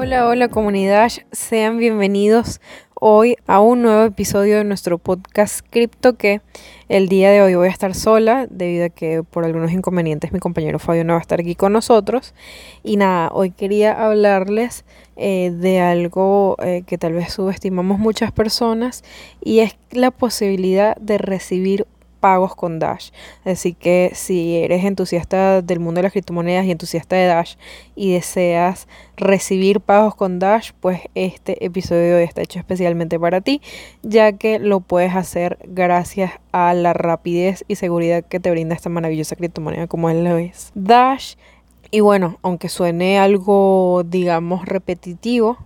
[0.00, 2.60] Hola, hola comunidad, sean bienvenidos
[2.94, 6.40] hoy a un nuevo episodio de nuestro podcast Crypto que
[6.88, 10.38] el día de hoy voy a estar sola debido a que por algunos inconvenientes mi
[10.38, 12.32] compañero Fabio no va a estar aquí con nosotros.
[12.84, 14.84] Y nada, hoy quería hablarles
[15.16, 19.02] eh, de algo eh, que tal vez subestimamos muchas personas
[19.42, 21.88] y es la posibilidad de recibir
[22.20, 23.10] pagos con Dash.
[23.44, 27.54] Así que si eres entusiasta del mundo de las criptomonedas y entusiasta de Dash
[27.94, 33.60] y deseas recibir pagos con Dash, pues este episodio está hecho especialmente para ti,
[34.02, 38.88] ya que lo puedes hacer gracias a la rapidez y seguridad que te brinda esta
[38.88, 41.34] maravillosa criptomoneda como es lo es Dash.
[41.90, 45.56] Y bueno, aunque suene algo, digamos, repetitivo,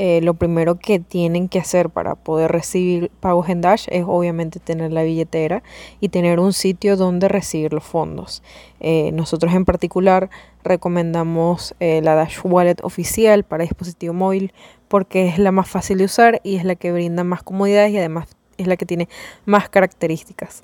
[0.00, 4.60] eh, lo primero que tienen que hacer para poder recibir pagos en Dash es obviamente
[4.60, 5.64] tener la billetera
[5.98, 8.44] y tener un sitio donde recibir los fondos.
[8.78, 10.30] Eh, nosotros en particular
[10.62, 14.52] recomendamos eh, la Dash Wallet oficial para dispositivo móvil
[14.86, 17.98] porque es la más fácil de usar y es la que brinda más comodidades y
[17.98, 19.08] además es la que tiene
[19.46, 20.62] más características.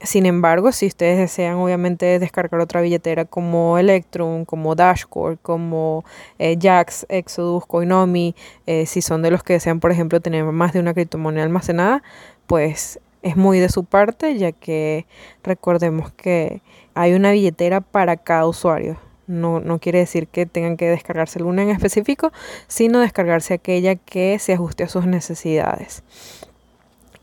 [0.00, 6.04] Sin embargo, si ustedes desean obviamente descargar otra billetera como Electrum, como Dashcore, como
[6.38, 10.72] eh, Jax, Exodus, Coinomi, eh, si son de los que desean, por ejemplo, tener más
[10.72, 12.04] de una criptomoneda almacenada,
[12.46, 15.06] pues es muy de su parte, ya que
[15.42, 16.62] recordemos que
[16.94, 18.98] hay una billetera para cada usuario.
[19.26, 22.32] No, no quiere decir que tengan que descargarse alguna en específico,
[22.66, 26.02] sino descargarse aquella que se ajuste a sus necesidades.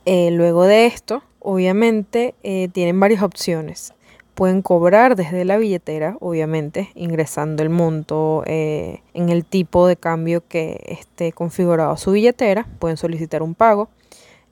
[0.06, 3.94] Eh, luego de esto, obviamente eh, tienen varias opciones.
[4.34, 10.44] Pueden cobrar desde la billetera, obviamente, ingresando el monto eh, en el tipo de cambio
[10.46, 12.68] que esté configurado su billetera.
[12.80, 13.88] Pueden solicitar un pago.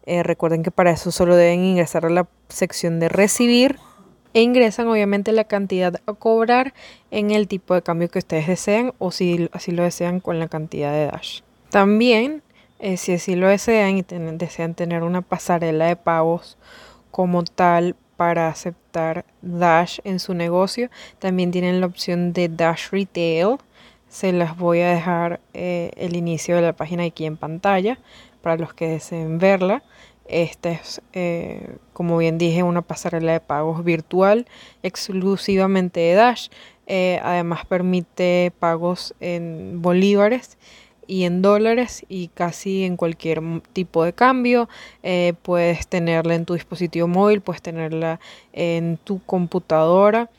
[0.06, 3.78] Eh, recuerden que para eso solo deben ingresar a la sección de recibir
[4.34, 6.74] e ingresan obviamente la cantidad a cobrar
[7.12, 10.48] en el tipo de cambio que ustedes desean o si así lo desean con la
[10.48, 11.42] cantidad de Dash.
[11.70, 12.42] También
[12.84, 16.58] eh, si así lo desean y desean tener una pasarela de pagos
[17.12, 23.56] como tal para aceptar Dash en su negocio, también tienen la opción de Dash Retail.
[24.10, 28.00] Se las voy a dejar eh, el inicio de la página aquí en pantalla
[28.42, 29.82] para los que deseen verla.
[30.28, 34.46] Esta es, eh, como bien dije, una pasarela de pagos virtual
[34.84, 36.50] exclusivamente de Dash.
[37.24, 40.58] además permite pagos en bolívares
[41.08, 43.42] y en dólares y casi en cualquier
[43.74, 44.70] tipo de cambio.
[45.04, 48.20] Eh, puedes tenerla en tu dispositivo móvil, puedes tenerla
[48.54, 50.30] en tu computadora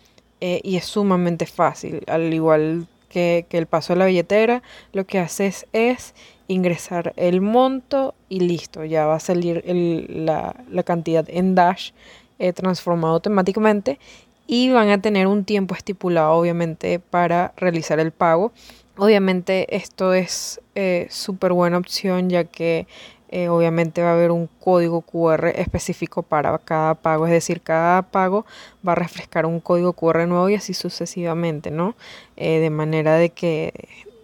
[0.40, 2.02] eh, y es sumamente fácil.
[2.06, 6.14] Al igual que, el paso de la billetera, lo que haces es
[6.48, 10.54] ingresar el monto y listo, ya va a salir la,
[10.84, 11.92] cantidad en Dash
[12.38, 13.98] eh, transformado automáticamente
[14.46, 18.52] y van a tener un tiempo estipulado obviamente para realizar el pago
[18.96, 22.86] Obviamente esto es eh, súper buena opción ya que
[23.28, 28.02] eh, obviamente va a haber un código QR específico para cada pago, es decir, cada
[28.02, 28.46] pago
[28.86, 31.96] va a refrescar un código QR nuevo y así sucesivamente, ¿no?
[32.36, 33.72] Eh, de manera de que,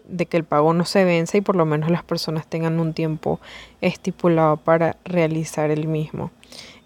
[0.07, 2.95] de que el pago no se vence y por lo menos las personas tengan un
[2.95, 3.41] tiempo
[3.81, 6.31] estipulado para realizar el mismo.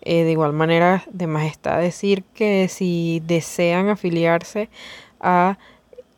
[0.02, 4.70] de igual manera, de más está decir que si desean afiliarse
[5.20, 5.58] a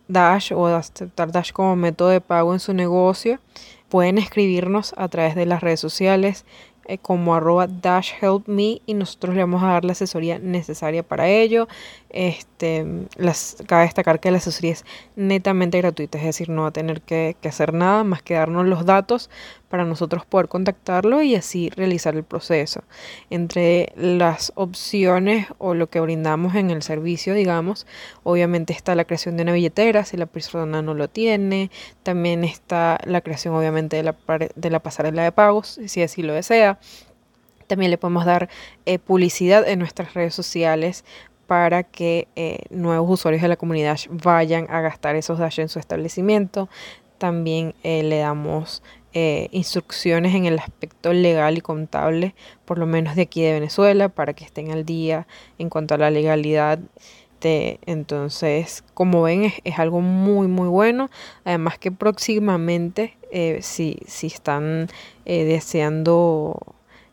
[0.08, 3.40] Dash o aceptar Dash como método de pago en su negocio,
[3.88, 6.44] pueden escribirnos a través de las redes sociales
[6.86, 11.02] eh, como arroba dash help me y nosotros le vamos a dar la asesoría necesaria
[11.02, 11.69] para ello.
[12.10, 12.86] Este,
[13.16, 14.84] las, cabe destacar que la asesoría es
[15.16, 18.66] netamente gratuita, es decir, no va a tener que, que hacer nada más que darnos
[18.66, 19.28] los datos
[19.69, 22.84] para nosotros poder contactarlo y así realizar el proceso.
[23.30, 27.86] Entre las opciones o lo que brindamos en el servicio, digamos,
[28.22, 31.70] obviamente está la creación de una billetera si la persona no lo tiene,
[32.03, 34.16] también está la creación obviamente de la,
[34.54, 36.75] de la pasarela de pagos, si así lo desea.
[37.66, 38.48] También le podemos dar
[38.84, 41.04] eh, publicidad en nuestras redes sociales
[41.47, 45.78] para que eh, nuevos usuarios de la comunidad vayan a gastar esos dash en su
[45.78, 46.68] establecimiento.
[47.18, 48.83] También eh, le damos
[49.50, 52.34] instrucciones en el aspecto legal y contable,
[52.66, 55.97] por lo menos de aquí de Venezuela, para que estén al día en cuanto a
[55.97, 56.78] la legalidad.
[57.41, 61.09] Entonces, como ven, es, algo muy, muy bueno.
[61.47, 63.16] Además que próximamente,
[63.62, 64.89] si, si, están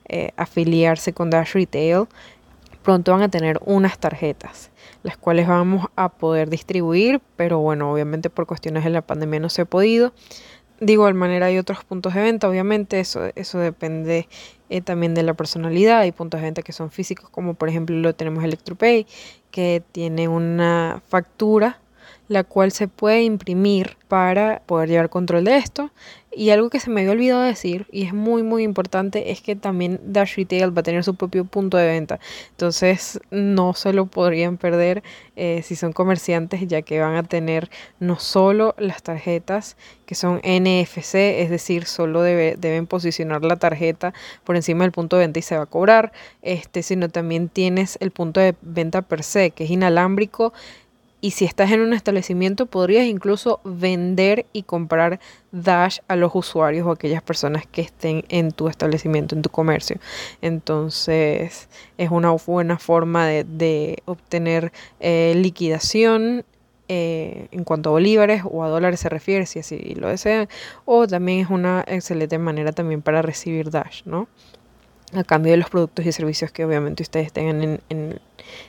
[0.08, 2.08] eh, afiliarse con Dash Retail,
[2.84, 4.70] pronto van a tener unas tarjetas,
[5.04, 9.50] las cuales vamos a poder distribuir, pero bueno, obviamente por cuestiones de la pandemia no
[9.50, 10.14] se ha podido.
[10.80, 14.28] De igual manera hay otros puntos de venta, obviamente eso, eso depende
[14.70, 16.00] eh, también de la personalidad.
[16.00, 19.08] Hay puntos de venta que son físicos, como por ejemplo lo tenemos ElectroPay,
[19.50, 21.80] que tiene una factura
[22.27, 25.92] la cual se puede imprimir para poder llevar control de esto.
[26.36, 29.56] Y algo que se me había olvidado decir, y es muy muy importante, es que
[29.56, 32.19] también Dash Retail va a tener su propio punto de venta.
[32.51, 35.04] Entonces no se lo podrían perder
[35.36, 37.69] eh, si son comerciantes, ya que van a tener
[38.00, 44.13] no solo las tarjetas que son NFC, es decir, solo deben posicionar la tarjeta
[44.44, 46.12] por encima del punto de venta y se va a cobrar,
[46.42, 50.54] este, sino también tienes el punto de venta per se, que es inalámbrico
[51.24, 55.22] y si estás en un establecimiento, podrías incluso vender y comprar
[55.54, 60.02] Dash a los usuarios o aquellas personas que estén en tu establecimiento, en tu comercio.
[60.42, 66.44] Entonces, es una buena forma de, obtener eh, liquidación
[66.90, 70.50] eh, en cuanto a bolívares o a dólares se refiere, si así lo desean.
[70.84, 74.28] O también es una excelente manera también para recibir Dash, ¿no?
[75.14, 78.20] A cambio de los productos y servicios que obviamente ustedes tengan en,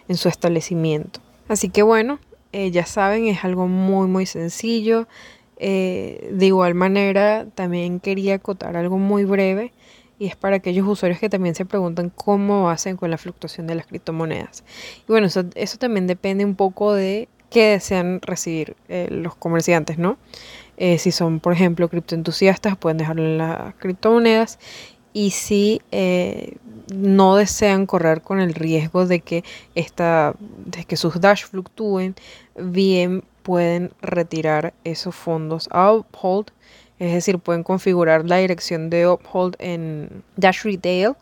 [0.07, 1.19] en su establecimiento.
[1.49, 2.21] Así que bueno,
[2.55, 5.09] eh, ya saben, es algo muy, muy sencillo.
[5.57, 9.73] Eh, de igual manera, también quería acotar algo muy breve
[10.21, 13.75] y es para aquellos usuarios que también se preguntan cómo hacen con la fluctuación de
[13.75, 14.63] las criptomonedas.
[15.01, 20.17] Y bueno, eso, también depende un poco de qué desean recibir eh, los comerciantes, ¿no?
[20.77, 24.61] si son, por ejemplo, criptoentusiastas, pueden dejarlo en las criptomonedas.
[25.13, 25.81] Y si
[26.93, 29.45] no desean correr con el riesgo de que,
[29.75, 32.15] esta, de que sus dash fluctúen,
[32.57, 36.49] bien pueden retirar esos fondos a Uphold,
[36.99, 41.15] es decir, pueden configurar la dirección de Uphold en Dash Retail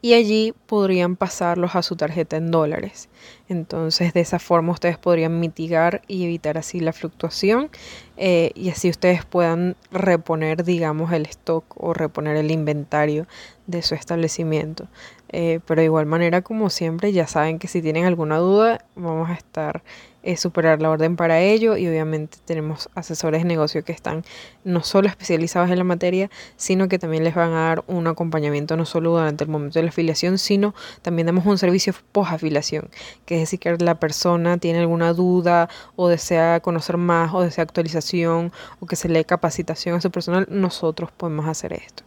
[0.00, 3.08] y allí podrían pasarlos a su tarjeta en dólares.
[3.48, 7.70] Entonces de esa forma ustedes podrían mitigar y evitar así la fluctuación
[8.16, 13.26] eh, y así ustedes puedan reponer digamos el stock o reponer el inventario
[13.68, 14.88] de su establecimiento.
[15.28, 19.28] Eh, pero de igual manera como siempre ya saben que si tienen alguna duda vamos
[19.28, 19.82] a estar
[20.22, 24.24] es superar la orden para ello y obviamente tenemos asesores de negocio que están
[24.64, 28.76] no solo especializados en la materia, sino que también les van a dar un acompañamiento
[28.76, 32.90] no solo durante el momento de la afiliación, sino también damos un servicio post afiliación,
[33.26, 37.64] que es decir que la persona tiene alguna duda o desea conocer más o desea
[37.64, 42.02] actualización o que se le dé capacitación a su personal, nosotros podemos hacer esto.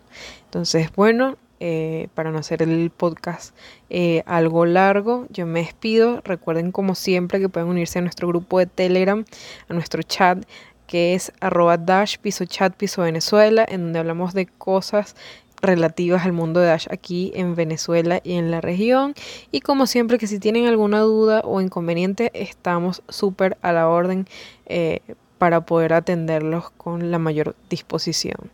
[0.45, 3.55] Entonces, bueno, eh, para no hacer el podcast
[3.91, 5.27] eh, algo largo.
[5.29, 6.19] Yo me despido.
[6.23, 9.23] Recuerden como siempre que pueden unirse a nuestro grupo de Telegram,
[9.69, 10.43] a nuestro chat
[10.87, 15.15] que es arroba dash piso chat piso Venezuela, en donde hablamos de cosas
[15.61, 19.13] relativas al mundo de Dash aquí en Venezuela y en la región.
[19.51, 24.25] Y como siempre que si tienen alguna duda o inconveniente, estamos súper a la orden
[24.65, 25.01] eh,
[25.41, 28.51] para poder atenderlos con la mayor disposición.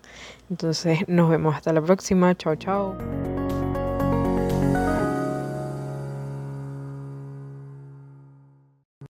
[0.49, 2.33] Entonces nos vemos hasta la próxima.
[2.35, 2.95] Chao, chao.